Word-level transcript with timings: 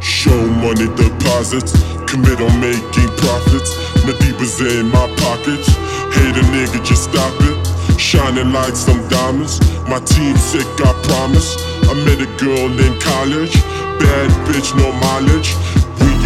Show 0.00 0.46
money 0.62 0.88
deposits, 0.96 1.72
commit 2.10 2.40
on 2.40 2.60
making 2.60 3.10
profits. 3.22 3.74
Mediba's 4.02 4.60
in 4.60 4.86
my 4.88 5.06
pockets. 5.18 5.68
Hate 6.16 6.36
a 6.36 6.44
nigga, 6.50 6.84
just 6.84 7.04
stop 7.04 7.32
it. 7.40 8.00
Shining 8.00 8.52
like 8.52 8.74
some 8.74 9.06
diamonds. 9.08 9.60
My 9.88 10.00
team 10.00 10.36
sick, 10.36 10.66
I 10.80 10.92
promise. 11.04 11.56
I 11.88 11.94
met 12.04 12.20
a 12.20 12.26
girl 12.36 12.70
in 12.80 12.98
college. 13.00 13.54
Bad 14.00 14.30
bitch, 14.46 14.74
no 14.76 14.90
mileage. 15.00 15.54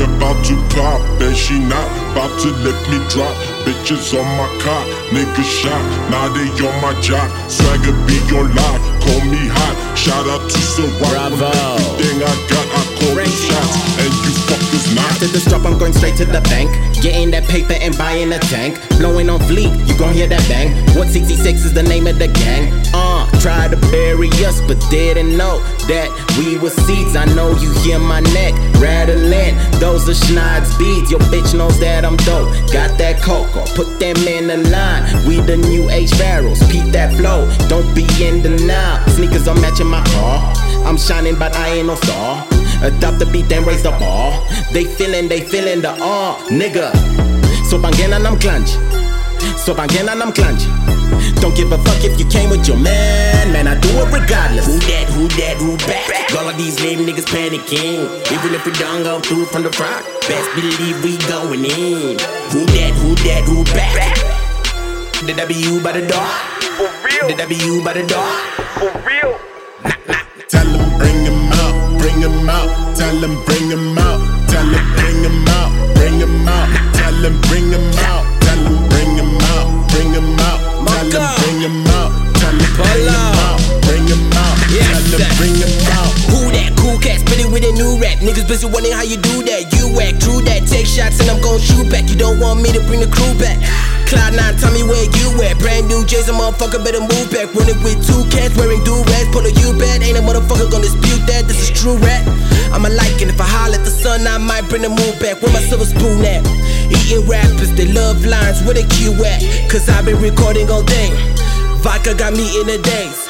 About 0.00 0.42
to 0.46 0.56
pop, 0.72 1.00
and 1.20 1.36
she 1.36 1.58
not 1.58 1.84
about 2.12 2.32
to 2.40 2.48
let 2.64 2.78
me 2.88 2.96
drop. 3.12 3.36
Bitches 3.68 4.16
on 4.16 4.24
my 4.40 4.48
cock, 4.64 4.86
nigga 5.12 5.44
shot. 5.44 5.84
Now 6.10 6.32
they 6.32 6.48
on 6.64 6.76
my 6.80 6.98
job. 7.02 7.28
Swagger 7.50 7.92
be 8.08 8.16
on 8.32 8.48
lock, 8.54 8.80
call 9.04 9.20
me 9.28 9.44
hot. 9.52 9.76
Shout 9.98 10.26
out 10.26 10.48
to 10.48 10.58
Ciroc. 10.58 10.98
Bravo. 10.98 11.52
Everything 11.52 12.22
I 12.22 12.34
got, 12.48 12.66
I 12.80 12.99
After 15.20 15.34
this 15.34 15.44
drop, 15.44 15.66
I'm 15.66 15.76
going 15.76 15.92
straight 15.92 16.16
to 16.16 16.24
the 16.24 16.40
bank. 16.48 16.72
Getting 17.02 17.30
that 17.32 17.44
paper 17.44 17.74
and 17.74 17.92
buying 17.98 18.32
a 18.32 18.38
tank. 18.38 18.80
Blowing 18.96 19.28
on 19.28 19.38
fleek, 19.40 19.68
you 19.86 19.94
gon' 19.98 20.14
hear 20.14 20.26
that 20.26 20.40
bang. 20.48 20.72
166 20.96 21.62
is 21.62 21.74
the 21.74 21.82
name 21.82 22.06
of 22.06 22.18
the 22.18 22.28
gang. 22.28 22.72
Uh, 22.94 23.28
try 23.38 23.68
to 23.68 23.76
bury 23.92 24.28
us, 24.48 24.62
but 24.62 24.80
didn't 24.88 25.36
know 25.36 25.60
that 25.92 26.08
we 26.38 26.56
were 26.56 26.70
seeds. 26.70 27.16
I 27.16 27.26
know 27.36 27.52
you 27.60 27.70
hear 27.84 27.98
my 27.98 28.20
neck 28.32 28.54
rattling. 28.80 29.60
Those 29.78 30.08
are 30.08 30.16
Schneid's 30.16 30.72
beads. 30.78 31.10
Your 31.10 31.20
bitch 31.28 31.52
knows 31.52 31.78
that 31.80 32.02
I'm 32.06 32.16
dope. 32.24 32.48
Got 32.72 32.96
that 32.96 33.20
cocoa, 33.20 33.66
put 33.76 34.00
them 34.00 34.16
in 34.24 34.46
the 34.46 34.56
line. 34.72 35.04
We 35.28 35.40
the 35.40 35.58
new 35.58 35.90
age 35.90 36.16
barrels. 36.16 36.60
Peep 36.72 36.96
that 36.96 37.12
flow, 37.12 37.44
don't 37.68 37.94
be 37.94 38.08
in 38.24 38.40
denial. 38.40 39.06
Sneakers 39.10 39.46
are 39.48 39.60
matching 39.60 39.86
my 39.86 40.02
car. 40.16 40.54
I'm 40.88 40.96
shining, 40.96 41.38
but 41.38 41.54
I 41.56 41.76
ain't 41.76 41.88
no 41.88 41.96
star. 41.96 42.59
Adopt 42.82 43.18
the 43.18 43.26
beat, 43.26 43.48
then 43.48 43.64
raise 43.64 43.82
the 43.82 43.90
bar. 43.90 44.32
They 44.72 44.84
feelin', 44.84 45.28
they 45.28 45.40
feelin' 45.40 45.82
the 45.82 45.90
awe, 46.00 46.36
nigga. 46.48 46.92
So 47.66 47.78
bangena 47.78 48.20
nam 48.22 48.38
clunge. 48.38 48.68
So 49.58 49.74
bangin' 49.74 50.08
and 50.08 50.22
I'm 50.22 50.32
clunge. 50.32 50.64
Don't 51.40 51.54
give 51.56 51.72
a 51.72 51.78
fuck 51.78 52.02
if 52.04 52.18
you 52.18 52.26
came 52.26 52.50
with 52.50 52.66
your 52.66 52.76
man, 52.76 53.52
man. 53.52 53.66
I 53.68 53.78
do 53.78 53.88
it 53.88 54.08
regardless. 54.12 54.66
Who 54.66 54.78
that, 54.78 55.08
who 55.12 55.28
that, 55.40 55.56
who 55.58 55.76
back? 55.88 56.32
All 56.38 56.48
of 56.48 56.56
these 56.56 56.80
lame 56.80 57.00
niggas 57.06 57.24
panicking. 57.28 58.08
Even 58.32 58.54
if 58.54 58.64
we 58.64 58.72
don't 58.72 59.02
go 59.02 59.20
through 59.20 59.46
from 59.46 59.62
the 59.62 59.72
front, 59.72 60.04
best 60.28 60.48
believe 60.54 61.02
we 61.04 61.16
going 61.28 61.64
in. 61.64 62.18
Who 62.52 62.64
that, 62.64 62.92
who 63.00 63.14
that, 63.28 63.44
who 63.44 63.64
back? 63.76 64.16
Did 65.26 65.36
that 65.36 65.48
be 65.48 65.54
you 65.54 65.80
by 65.82 65.92
the 65.92 66.06
door? 66.06 66.30
For 66.76 66.88
real, 67.04 67.28
Did 67.28 67.38
that 67.38 67.48
be 67.48 67.56
you 67.56 67.84
by 67.84 67.92
the 67.92 68.04
door? 68.08 68.32
for 68.80 68.92
real. 69.04 69.36
Tell 70.48 70.66
him 70.66 70.98
bring 70.98 71.24
him 71.24 71.49
out, 71.49 71.49
bring 72.20 72.32
him 72.32 72.48
out. 72.50 72.96
Tell 72.96 73.16
him 73.16 73.44
bring 73.44 73.70
him 73.70 73.98
out. 73.98 74.20
Tell 74.48 74.66
him 74.66 74.84
bring 74.96 75.24
him 75.24 75.48
out, 75.48 75.72
bring 75.94 76.20
him 76.20 76.48
out. 76.48 76.68
Tell 76.92 77.14
him 77.14 77.40
bring 77.48 77.72
him 77.72 77.80
out. 78.04 78.24
Tell 78.44 78.60
him 78.60 78.88
bring 78.88 79.16
him 79.16 79.40
out, 79.56 79.88
bring 79.88 80.12
him 80.12 80.38
out. 80.40 80.60
Tell 80.84 81.16
him 81.16 81.32
bring 81.40 81.60
him 81.64 81.86
out. 81.88 82.12
Tell 82.36 82.52
him 82.52 82.68
bring 82.76 83.08
him 83.08 83.24
out, 83.40 83.60
bring 83.82 84.04
him 84.04 84.32
out. 84.36 84.56
Tell 84.68 85.16
him 85.16 85.36
bring 85.38 85.54
him 85.56 85.72
out. 85.96 86.12
Who 86.28 86.52
that 86.52 86.76
cool 86.76 86.98
cat 86.98 87.20
spitting 87.20 87.52
with 87.52 87.64
a 87.64 87.72
new 87.72 87.96
rap? 87.96 88.18
Niggas 88.18 88.46
busy 88.46 88.66
wondering 88.66 88.94
how 88.94 89.02
you 89.02 89.16
do 89.16 89.42
that. 89.48 89.72
You 89.72 89.88
act 90.00 90.20
true 90.20 90.42
that. 90.44 90.68
Take 90.68 90.86
shots 90.86 91.20
and 91.20 91.30
I'm 91.30 91.40
gon' 91.40 91.58
shoot 91.58 91.88
back. 91.88 92.08
You 92.10 92.16
don't 92.16 92.38
want 92.38 92.60
me 92.60 92.70
to 92.72 92.80
bring 92.84 93.00
the 93.00 93.08
crew 93.08 93.32
back. 93.40 93.49
Brand 95.60 95.88
new 95.88 96.04
Jason, 96.04 96.34
motherfucker, 96.34 96.82
better 96.82 97.00
move 97.00 97.28
back. 97.30 97.52
Running 97.54 97.80
with 97.84 98.00
two 98.04 98.24
cats, 98.32 98.56
wearing 98.56 98.82
do 98.84 98.96
rags. 99.12 99.28
Pull 99.32 99.44
a 99.44 99.52
you 99.52 99.76
bad. 99.78 100.02
Ain't 100.02 100.16
a 100.16 100.22
motherfucker 100.22 100.70
gonna 100.72 100.84
dispute 100.84 101.24
that. 101.28 101.44
This 101.46 101.68
is 101.68 101.70
true 101.70 101.96
rap. 101.98 102.26
I'm 102.72 102.84
a 102.84 102.90
liking. 102.90 103.28
If 103.28 103.40
I 103.40 103.44
holler 103.44 103.76
at 103.76 103.84
the 103.84 103.90
sun, 103.90 104.26
I 104.26 104.38
might 104.38 104.68
bring 104.68 104.82
the 104.82 104.88
move 104.88 105.20
back. 105.20 105.42
Where 105.42 105.52
my 105.52 105.60
silver 105.60 105.84
spoon 105.84 106.24
at? 106.24 106.42
Eating 106.90 107.28
rappers, 107.28 107.72
they 107.76 107.92
love 107.92 108.24
lines. 108.24 108.62
Where 108.64 108.74
the 108.74 108.84
Q 108.88 109.12
at? 109.24 109.40
Cause 109.70 109.88
I've 109.88 110.04
been 110.04 110.20
recording 110.20 110.70
all 110.70 110.82
day. 110.82 111.12
Vodka 111.84 112.14
got 112.14 112.32
me 112.32 112.44
in 112.60 112.68
a 112.68 112.78
days. 112.82 113.29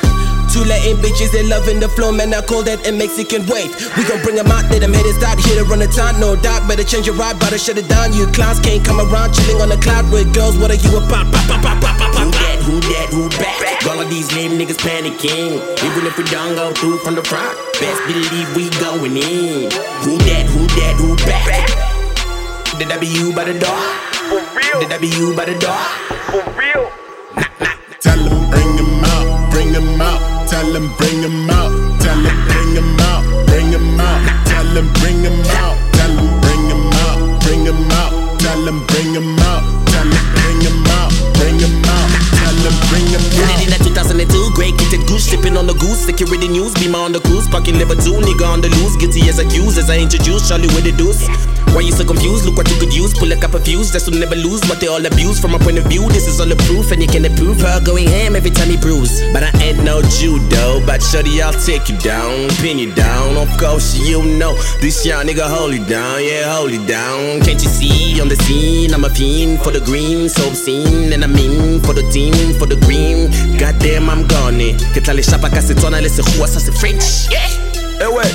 Two 0.50 0.66
Latin 0.66 0.98
bitches, 0.98 1.30
they 1.30 1.46
loving 1.46 1.78
the 1.78 1.88
flow, 1.88 2.10
man. 2.10 2.34
I 2.34 2.42
call 2.42 2.62
that 2.66 2.82
a 2.82 2.90
Mexican 2.90 3.46
wave. 3.46 3.70
We 3.94 4.02
gon' 4.02 4.18
bring 4.26 4.34
them 4.34 4.50
out, 4.50 4.66
let 4.66 4.82
them 4.82 4.92
haters 4.92 5.14
stop. 5.14 5.38
Here 5.38 5.62
to 5.62 5.64
run 5.64 5.78
the 5.78 5.86
time, 5.86 6.18
no 6.18 6.34
doubt. 6.34 6.66
Better 6.66 6.82
change 6.82 7.06
your 7.06 7.14
ride, 7.14 7.38
better 7.38 7.56
shut 7.58 7.78
it 7.78 7.86
down. 7.86 8.12
You 8.12 8.26
clowns 8.34 8.58
can't 8.58 8.82
come 8.84 8.98
around, 8.98 9.30
chilling 9.32 9.62
on 9.62 9.70
the 9.70 9.78
cloud 9.78 10.10
with 10.10 10.34
girls. 10.34 10.58
What 10.58 10.74
are 10.74 10.80
you 10.82 10.98
about? 10.98 11.30
Pop, 11.30 11.46
pop, 11.46 11.62
pop, 11.62 11.78
pop, 11.78 11.94
pop, 11.98 12.10
pop. 12.10 12.26
Who 12.26 12.30
that, 12.34 12.58
who 12.66 12.76
that, 12.82 13.08
who 13.14 13.22
back? 13.38 13.86
All 13.86 14.02
of 14.02 14.10
these 14.10 14.26
lame 14.34 14.58
niggas 14.58 14.82
panicking. 14.82 15.54
Even 15.86 16.02
if 16.06 16.18
we 16.18 16.24
don't 16.26 16.58
go 16.58 16.74
through 16.74 16.98
from 17.06 17.14
the 17.14 17.22
front, 17.22 17.54
best 17.78 18.02
believe 18.10 18.50
we 18.58 18.66
going 18.82 19.14
in. 19.16 19.70
Who 20.02 20.18
that, 20.26 20.44
who 20.50 20.66
that, 20.66 20.94
who 20.98 21.14
back? 21.30 21.46
Did 22.78 22.88
that 22.90 22.98
be 23.00 23.06
you 23.06 23.30
by 23.32 23.44
the 23.44 23.54
door? 23.54 23.78
For 24.26 24.42
real, 24.58 24.80
Did 24.82 24.90
that 24.90 24.98
be 25.00 25.08
you 25.14 25.30
by 25.38 25.44
the 25.46 25.54
door? 25.62 25.78
for 26.34 26.42
real. 26.58 26.90
Tell 28.02 28.18
him 28.18 28.18
Tell 28.18 28.18
him 28.18 28.39
Tell 30.50 30.66
him 30.74 30.90
bring 30.98 31.22
him 31.22 31.48
out. 31.50 31.70
Tell 32.02 32.18
him 32.18 32.38
bring 32.50 32.74
him 32.74 33.00
out, 33.00 33.22
bring 33.46 33.70
him 33.70 34.00
out. 34.00 34.20
Tell 34.46 34.66
him 34.66 34.88
bring 34.98 35.22
him 35.22 35.38
out. 35.62 35.78
Tell 35.94 36.10
him 36.10 36.40
bring 36.42 36.66
him 36.66 36.90
out, 37.06 37.40
bring 37.42 37.64
him 37.64 37.90
out. 37.94 38.12
Tell 38.40 38.66
him 38.66 38.78
bring 38.90 39.14
him 39.14 39.38
out. 39.46 39.62
Tell 39.86 40.10
him 40.10 40.26
bring 40.34 40.60
him 40.60 40.86
out, 40.90 41.12
bring 41.38 41.58
him 41.62 41.84
out. 41.86 42.10
Tell 42.34 42.58
him 42.66 42.76
bring 42.90 43.06
him 43.14 43.22
Put 43.30 43.46
it 43.46 43.62
in 43.62 43.72
out. 43.72 43.78
that 43.78 43.86
2002, 43.86 44.50
great 44.54 44.74
kitted 44.74 45.06
goose, 45.06 45.24
sipping 45.30 45.56
on 45.56 45.66
the 45.66 45.74
goose, 45.74 46.04
security 46.04 46.48
news, 46.48 46.74
beamer 46.74 46.98
on 46.98 47.12
the 47.12 47.20
cruise, 47.20 47.46
parking 47.48 47.78
level 47.78 47.94
two, 47.96 48.18
nigga 48.18 48.44
on 48.46 48.60
the 48.60 48.68
loose, 48.82 48.96
guilty 48.96 49.28
as 49.30 49.38
accused 49.38 49.78
as 49.78 49.88
I 49.88 49.98
introduce 49.98 50.48
Charlie 50.48 50.68
with 50.74 50.82
the 50.84 50.92
deuce. 50.92 51.30
Why 51.74 51.82
you 51.82 51.92
so 51.92 52.04
confused? 52.04 52.44
Look 52.46 52.56
what 52.56 52.68
you 52.68 52.76
could 52.78 52.92
use, 52.92 53.14
pull 53.14 53.30
a 53.30 53.36
couple 53.36 53.60
fuse, 53.60 53.92
just 53.92 54.06
to 54.06 54.18
never 54.18 54.34
lose 54.34 54.60
what 54.68 54.80
they 54.80 54.88
all 54.88 55.04
abuse. 55.04 55.38
From 55.38 55.52
my 55.52 55.58
point 55.58 55.78
of 55.78 55.84
view, 55.84 56.08
this 56.08 56.26
is 56.26 56.40
all 56.40 56.46
the 56.46 56.56
proof, 56.66 56.90
and 56.90 57.00
you 57.00 57.06
can 57.06 57.24
approve 57.24 57.60
her 57.60 57.80
going 57.80 58.08
ham 58.08 58.34
every 58.34 58.50
time 58.50 58.70
he 58.70 58.76
bruise. 58.76 59.22
But 59.32 59.44
I 59.44 59.50
ain't 59.62 59.84
no 59.84 60.02
judo, 60.02 60.84
but 60.84 61.00
shorty, 61.02 61.40
I'll 61.40 61.52
take 61.52 61.88
you 61.88 61.96
down, 61.98 62.48
pin 62.60 62.78
you 62.78 62.92
down. 62.92 63.36
Of 63.36 63.56
course, 63.56 63.94
you 63.94 64.22
know 64.24 64.54
this 64.80 65.06
young 65.06 65.26
nigga 65.26 65.46
hold 65.46 65.72
you 65.72 65.84
down, 65.86 66.24
yeah, 66.24 66.52
hold 66.52 66.72
you 66.72 66.84
down. 66.86 67.40
Can't 67.42 67.62
you 67.62 67.70
see 67.70 68.20
on 68.20 68.28
the 68.28 68.36
scene? 68.36 68.92
I'm 68.92 69.04
a 69.04 69.10
fiend 69.10 69.60
for 69.62 69.70
the 69.70 69.80
green, 69.80 70.28
so 70.28 70.48
obscene, 70.48 71.12
and 71.12 71.22
I 71.22 71.28
mean 71.28 71.80
for 71.80 71.94
the 71.94 72.02
team, 72.10 72.34
for 72.58 72.66
the 72.66 72.76
green. 72.86 73.30
Goddamn, 73.58 74.10
I'm 74.10 74.26
gone. 74.26 74.58
Que 74.92 75.00
t'as 75.00 75.14
les 75.14 75.22
chapas 75.22 75.50
cassées, 75.50 75.76
toi, 75.76 75.90
laisse 76.00 76.20
roi, 76.36 76.48
ça 76.48 76.58
c'est 76.58 76.74
French. 76.74 77.30
Yeah, 77.30 78.02
eh 78.02 78.06
ouais. 78.06 78.26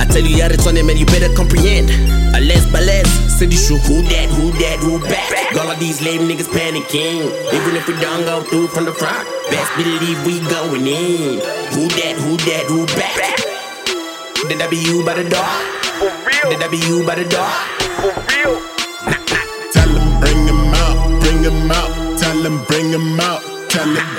I 0.00 0.04
tell 0.06 0.24
you 0.24 0.42
how 0.42 0.48
to 0.48 0.56
turn 0.56 0.76
it, 0.76 0.84
man, 0.84 0.96
you 0.96 1.06
better 1.06 1.32
comprehend. 1.34 2.17
A 2.38 2.40
less 2.40 2.64
balance, 2.66 3.08
c'est 3.36 3.48
du 3.48 3.56
show. 3.56 3.74
Who 3.90 4.00
that, 4.02 4.30
who 4.30 4.52
that, 4.62 4.78
who 4.78 5.00
back? 5.00 5.56
All 5.58 5.68
of 5.72 5.80
these 5.80 6.00
lame 6.00 6.28
niggas 6.28 6.46
panicking. 6.46 7.26
Even 7.50 7.74
if 7.74 7.88
we 7.88 7.94
don't 7.94 8.22
go 8.26 8.42
through 8.42 8.68
from 8.68 8.84
the 8.84 8.92
front, 8.92 9.26
best 9.50 9.74
believe 9.76 10.24
we 10.24 10.38
going 10.46 10.86
in. 10.86 11.42
Who 11.74 11.88
that, 11.98 12.14
who 12.22 12.36
that, 12.46 12.64
who 12.70 12.86
back? 12.94 14.70
Be 14.70 14.76
you 14.76 15.04
by 15.04 15.14
the 15.14 15.28
door? 15.28 15.50
For 15.98 16.14
real, 16.22 16.70
be 16.70 16.76
you 16.86 17.04
by 17.04 17.16
the 17.16 17.24
door? 17.26 17.50
for 17.98 18.14
real. 18.30 18.54
Tell 19.74 19.88
him 19.90 20.20
bring 20.20 20.46
him 20.46 20.62
out, 20.78 21.20
bring 21.20 21.42
him 21.42 21.70
out. 21.72 22.18
Tell 22.20 22.38
him 22.38 22.62
bring 22.68 22.92
him 22.92 23.18
out. 23.18 23.42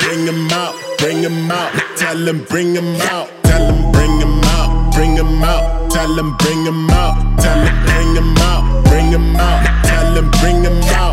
Bring 0.10 0.28
him 0.28 0.52
out, 0.52 0.76
bring 0.98 1.24
him 1.24 1.52
out. 1.52 1.72
Tell 1.96 2.18
him 2.18 2.44
bring 2.50 2.76
him 2.76 3.00
out. 3.00 3.30
Tell 3.44 3.64
him 3.64 3.92
bring 3.94 4.20
him 4.20 4.20
out, 4.20 4.20
bring 4.20 4.20
him 4.20 4.20
out. 4.20 4.20
Tell 4.20 4.20
him 4.20 4.20
bring 4.20 4.20
him 4.20 4.20
out. 4.20 4.20
Tell 4.20 4.20
him 4.20 4.20
bring 4.20 4.20
him 4.20 4.44
out, 4.44 4.94
bring 4.94 5.16
him 5.16 5.44
out. 5.44 5.79
Tell 5.90 6.20
him 6.20 6.36
bring 6.38 6.66
him 6.66 6.90
out. 6.92 7.16
Tell 7.40 7.60
him 7.66 7.86
bring 7.86 8.16
him 8.16 8.38
out, 8.38 8.84
bring 8.86 9.12
him 9.12 9.36
out. 9.36 9.86
Tell 9.86 10.16
him 10.16 10.30
bring 10.40 10.64
him 10.64 10.82
out. 10.96 11.09